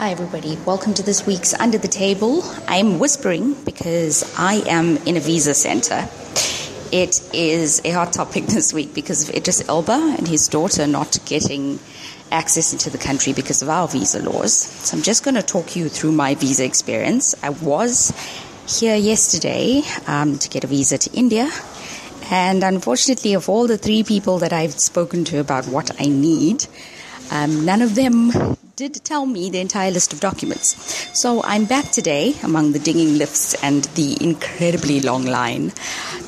[0.00, 0.56] Hi, everybody.
[0.64, 2.42] Welcome to this week's Under the Table.
[2.66, 6.08] I'm whispering because I am in a visa center.
[6.90, 11.18] It is a hot topic this week because of Idris Elba and his daughter not
[11.26, 11.78] getting
[12.32, 14.54] access into the country because of our visa laws.
[14.54, 17.34] So I'm just going to talk you through my visa experience.
[17.42, 18.10] I was
[18.66, 21.50] here yesterday um, to get a visa to India.
[22.30, 26.66] And unfortunately, of all the three people that I've spoken to about what I need,
[27.30, 28.56] um, none of them
[28.88, 30.74] did tell me the entire list of documents.
[31.18, 35.72] So I'm back today among the dinging lifts and the incredibly long line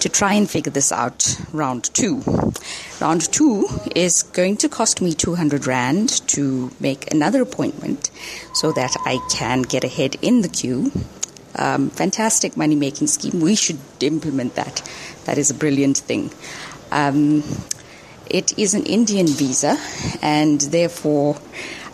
[0.01, 2.20] to try and figure this out round two.
[3.01, 8.10] Round two is going to cost me 200 Rand to make another appointment
[8.52, 10.93] so that I can get ahead in the queue.
[11.57, 13.41] Um, fantastic money making scheme.
[13.41, 14.87] We should implement that.
[15.24, 16.30] That is a brilliant thing.
[16.91, 17.45] Um,
[18.27, 19.79] it is an Indian visa,
[20.23, 21.37] and therefore,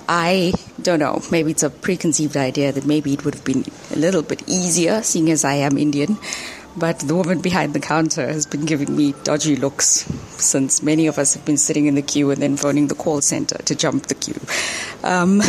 [0.08, 3.96] I don't know, maybe it's a preconceived idea that maybe it would have been a
[3.96, 6.16] little bit easier, seeing as I am Indian.
[6.78, 10.04] But the woman behind the counter has been giving me dodgy looks
[10.40, 13.20] since many of us have been sitting in the queue and then phoning the call
[13.20, 14.40] center to jump the queue.
[15.02, 15.42] Um,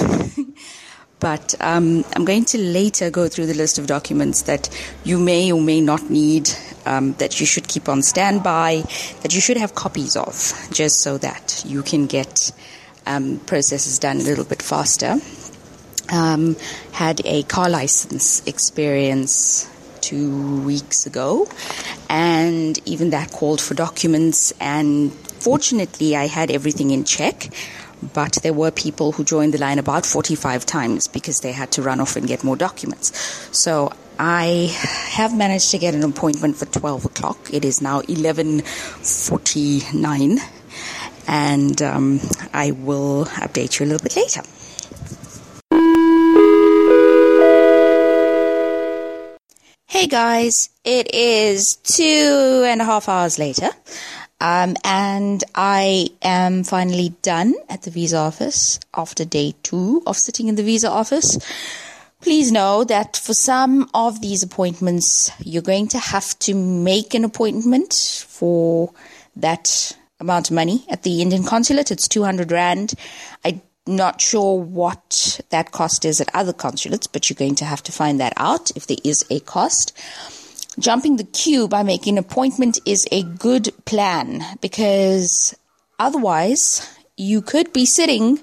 [1.20, 4.70] but um, I'm going to later go through the list of documents that
[5.04, 6.50] you may or may not need,
[6.86, 8.84] um, that you should keep on standby,
[9.22, 10.34] that you should have copies of,
[10.72, 12.52] just so that you can get
[13.10, 15.18] um, process is done a little bit faster.
[16.12, 16.56] Um,
[16.92, 19.70] had a car license experience
[20.02, 21.48] two weeks ago,
[22.10, 24.54] and even that called for documents.
[24.60, 27.52] And fortunately, I had everything in check.
[28.14, 31.82] But there were people who joined the line about 45 times because they had to
[31.82, 33.12] run off and get more documents.
[33.52, 34.74] So I
[35.12, 37.50] have managed to get an appointment for 12 o'clock.
[37.52, 40.40] It is now 11:49
[41.30, 42.20] and um,
[42.54, 44.42] I will update you a little bit later.
[49.86, 53.70] Hey guys, it is two and a half hours later,
[54.42, 60.48] um, and I am finally done at the visa office after day two of sitting
[60.48, 61.38] in the visa office.
[62.22, 67.24] Please know that for some of these appointments, you're going to have to make an
[67.24, 67.94] appointment
[68.28, 68.94] for
[69.36, 71.92] that amount of money at the Indian consulate.
[71.92, 72.94] It's 200 Rand.
[73.44, 77.84] I'm not sure what that cost is at other consulates, but you're going to have
[77.84, 79.98] to find that out if there is a cost.
[80.78, 85.56] Jumping the queue by making an appointment is a good plan because
[85.98, 86.88] otherwise
[87.18, 88.40] you could be sitting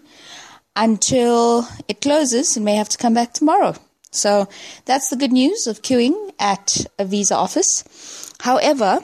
[0.74, 3.74] until it closes and may have to come back tomorrow.
[4.10, 4.48] So
[4.84, 8.32] that's the good news of queuing at a visa office.
[8.40, 9.00] However,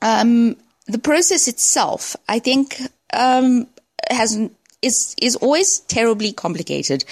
[0.00, 0.56] um,
[0.86, 2.80] the process itself, I think,
[3.12, 3.66] um,
[4.10, 4.38] has
[4.82, 7.04] is is always terribly complicated,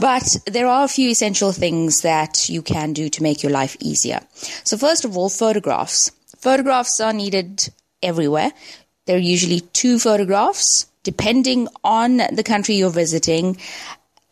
[0.00, 3.76] but there are a few essential things that you can do to make your life
[3.80, 4.20] easier.
[4.64, 6.12] So first of all, photographs.
[6.38, 7.68] Photographs are needed
[8.02, 8.52] everywhere.
[9.06, 13.56] There are usually two photographs depending on the country you're visiting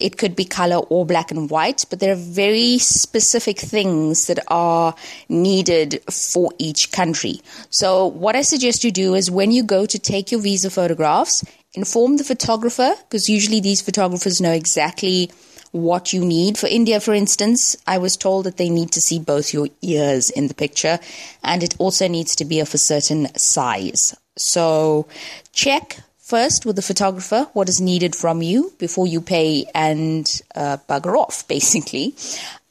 [0.05, 4.39] it could be color or black and white, but there are very specific things that
[4.49, 4.95] are
[5.31, 7.41] needed for each country.
[7.71, 11.43] So, what I suggest you do is when you go to take your visa photographs,
[11.73, 15.31] inform the photographer, because usually these photographers know exactly
[15.73, 16.59] what you need.
[16.59, 20.29] For India, for instance, I was told that they need to see both your ears
[20.29, 20.99] in the picture,
[21.43, 24.15] and it also needs to be of a certain size.
[24.37, 25.07] So,
[25.55, 26.01] check
[26.35, 31.15] first with the photographer what is needed from you before you pay and uh, bugger
[31.17, 32.13] off, basically.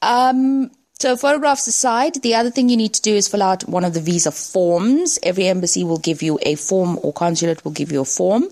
[0.02, 0.70] Um,
[1.00, 3.94] so, photographs aside, the other thing you need to do is fill out one of
[3.94, 5.18] the visa forms.
[5.22, 8.48] Every embassy will give you a form, or consulate will give you a form.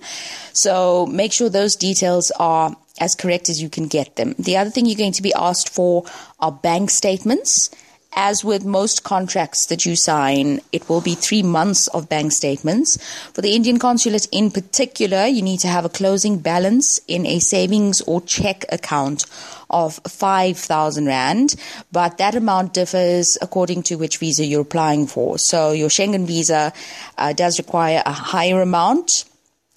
[0.54, 4.34] So, make sure those details are as correct as you can get them.
[4.38, 6.04] The other thing you're going to be asked for
[6.40, 7.70] are bank statements
[8.14, 12.98] as with most contracts that you sign, it will be three months of bank statements.
[13.32, 17.38] For the Indian consulate in particular, you need to have a closing balance in a
[17.38, 19.24] savings or check account
[19.70, 21.54] of 5,000 Rand,
[21.90, 25.38] but that amount differs according to which visa you're applying for.
[25.38, 26.72] So your Schengen visa
[27.16, 29.24] uh, does require a higher amount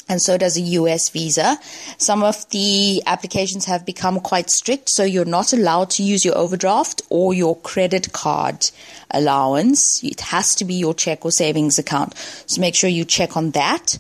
[0.08, 1.58] and so does a US visa.
[1.98, 6.38] Some of the applications have become quite strict, so you're not allowed to use your
[6.38, 8.70] overdraft or your credit card
[9.12, 10.04] allowance.
[10.04, 12.16] It has to be your check or savings account.
[12.46, 13.98] So make sure you check on that.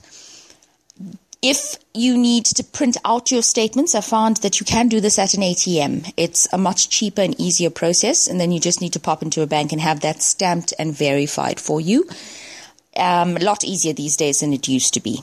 [1.42, 5.20] If you need to print out your statements, I found that you can do this
[5.20, 6.12] at an ATM.
[6.18, 9.44] It's a much cheaper and easier process, and then you just need to pop into
[9.44, 12.10] a bank and have that stamped and verified for you.
[12.96, 15.20] Um, a lot easier these days than it used to be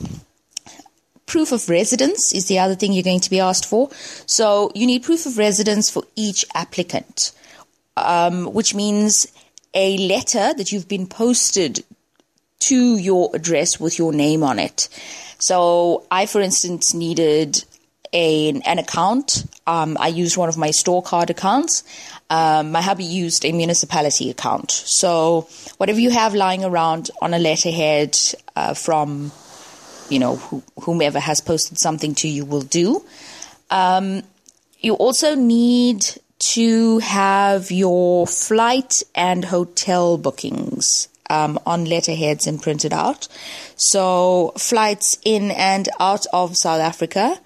[1.32, 3.88] proof of residence is the other thing you're going to be asked for.
[4.26, 7.32] So you need proof of residence for each applicant,
[7.96, 9.26] um, which means
[9.73, 11.84] a letter that you've been posted
[12.69, 14.90] to your address with your name on it.
[15.38, 17.64] So I, for instance, needed
[18.12, 19.46] a, an account.
[19.67, 21.82] Um, I used one of my store card accounts.
[22.29, 24.70] Um, my hubby used a municipality account.
[24.70, 25.49] So
[25.79, 28.19] whatever you have lying around on a letterhead
[28.55, 29.32] uh, from,
[30.12, 30.36] you know,
[30.80, 33.04] whomever has posted something to you will do.
[33.70, 34.22] Um,
[34.80, 36.04] you also need
[36.54, 43.28] to have your flight and hotel bookings um, on letterheads and printed out.
[43.76, 47.40] So flights in and out of South Africa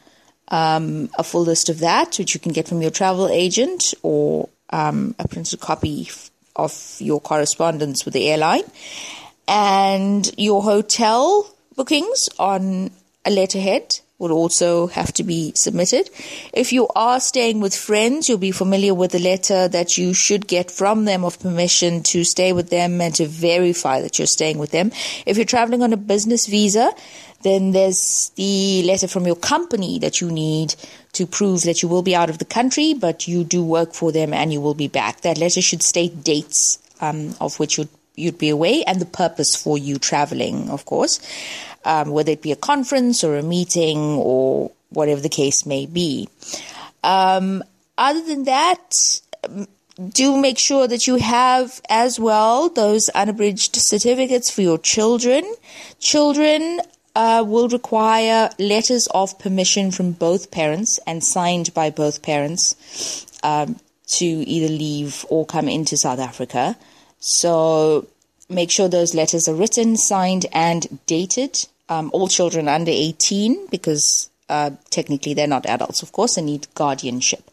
[0.48, 4.48] um, a full list of that, which you can get from your travel agent or
[4.70, 6.08] um, a printed copy
[6.54, 8.64] of your correspondence with the airline,
[9.48, 12.90] and your hotel bookings on
[13.25, 16.08] a letterhead will also have to be submitted.
[16.55, 20.46] If you are staying with friends, you'll be familiar with the letter that you should
[20.49, 24.56] get from them of permission to stay with them and to verify that you're staying
[24.56, 24.90] with them.
[25.26, 26.93] If you're traveling on a business visa,
[27.43, 30.75] then there's the letter from your company that you need
[31.12, 34.12] to prove that you will be out of the country, but you do work for
[34.12, 35.20] them and you will be back.
[35.20, 39.54] That letter should state dates um, of which you'd, you'd be away and the purpose
[39.54, 41.20] for you traveling, of course,
[41.84, 46.28] um, whether it be a conference or a meeting or whatever the case may be.
[47.04, 47.62] Um,
[47.98, 48.92] other than that,
[50.08, 55.44] do make sure that you have as well those unabridged certificates for your children.
[56.00, 56.80] Children
[57.14, 63.76] uh, will require letters of permission from both parents and signed by both parents um,
[64.06, 66.76] to either leave or come into South Africa.
[67.26, 68.06] So
[68.49, 71.67] make sure those letters are written, signed, and dated.
[71.88, 76.69] Um, all children under 18, because uh, technically they're not adults, of course, they need
[76.75, 77.50] guardianship.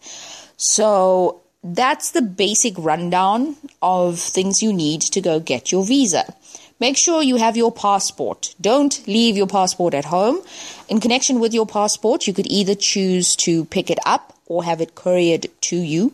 [0.58, 6.36] So that's the basic rundown of things you need to go get your visa.
[6.80, 8.54] Make sure you have your passport.
[8.62, 10.40] Don't leave your passport at home.
[10.88, 14.82] In connection with your passport, you could either choose to pick it up or have
[14.82, 16.14] it couriered to you.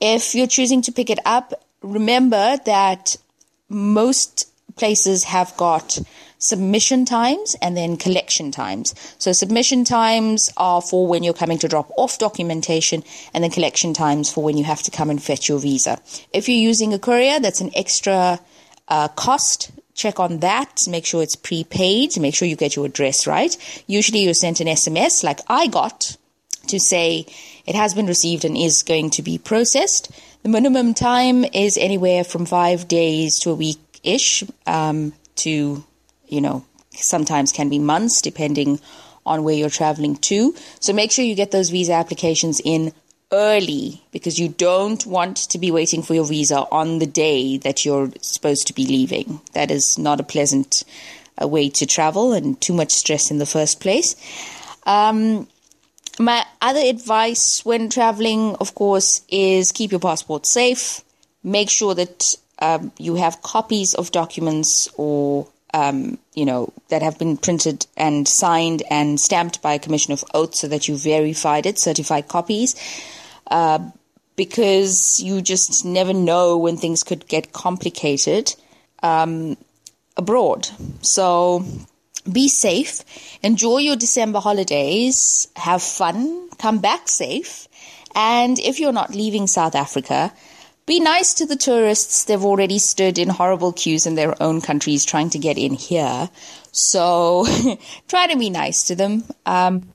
[0.00, 3.16] If you're choosing to pick it up, remember that
[3.68, 5.98] most places have got
[6.38, 8.94] submission times and then collection times.
[9.18, 13.94] So submission times are for when you're coming to drop off documentation and then collection
[13.94, 16.00] times for when you have to come and fetch your visa.
[16.32, 18.40] If you're using a courier, that's an extra
[18.88, 23.26] uh, cost check on that, make sure it's prepaid, make sure you get your address
[23.26, 23.56] right.
[23.86, 26.16] Usually you're sent an SMS like I got
[26.68, 27.26] to say
[27.66, 30.10] it has been received and is going to be processed.
[30.42, 35.84] The minimum time is anywhere from five days to a week ish um, to,
[36.26, 38.80] you know, sometimes can be months depending
[39.24, 40.52] on where you're traveling to.
[40.80, 42.92] So make sure you get those visa applications in
[43.30, 47.84] early because you don't want to be waiting for your visa on the day that
[47.84, 49.40] you're supposed to be leaving.
[49.52, 50.82] That is not a pleasant
[51.40, 54.16] uh, way to travel and too much stress in the first place.
[54.86, 55.46] Um,
[56.18, 61.00] my other advice when traveling, of course, is keep your passport safe.
[61.42, 67.18] Make sure that um, you have copies of documents or um, you know, that have
[67.18, 71.66] been printed and signed and stamped by a commission of oath so that you verified
[71.66, 72.74] it, certified copies.
[73.50, 73.90] Uh,
[74.36, 78.54] because you just never know when things could get complicated
[79.02, 79.56] um,
[80.16, 80.68] abroad.
[81.02, 81.64] So
[82.30, 83.02] be safe,
[83.42, 87.68] enjoy your December holidays, have fun, come back safe.
[88.14, 90.32] And if you're not leaving South Africa,
[90.84, 92.24] be nice to the tourists.
[92.24, 96.28] They've already stood in horrible queues in their own countries trying to get in here.
[96.72, 97.46] So
[98.08, 99.24] try to be nice to them.
[99.46, 99.92] Um,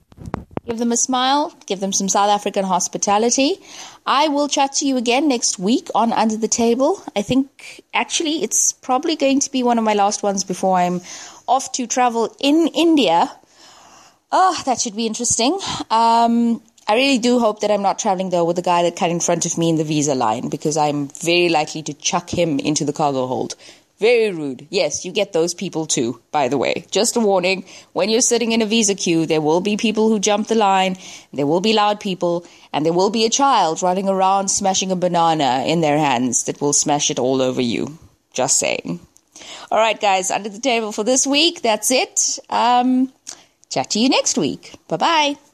[0.68, 3.56] Give them a smile, give them some South African hospitality.
[4.04, 7.02] I will chat to you again next week on Under the Table.
[7.16, 11.00] I think actually it's probably going to be one of my last ones before I'm
[11.46, 13.32] off to travel in India.
[14.30, 15.58] Oh, that should be interesting.
[15.90, 19.08] Um, I really do hope that I'm not traveling though with the guy that cut
[19.08, 22.58] in front of me in the visa line because I'm very likely to chuck him
[22.58, 23.54] into the cargo hold.
[23.98, 24.68] Very rude.
[24.70, 26.86] Yes, you get those people too, by the way.
[26.90, 30.20] Just a warning when you're sitting in a visa queue, there will be people who
[30.20, 30.96] jump the line,
[31.32, 34.96] there will be loud people, and there will be a child running around smashing a
[34.96, 37.98] banana in their hands that will smash it all over you.
[38.32, 39.00] Just saying.
[39.70, 41.62] All right, guys, under the table for this week.
[41.62, 42.38] That's it.
[42.50, 43.12] Um,
[43.68, 44.74] chat to you next week.
[44.86, 45.47] Bye bye.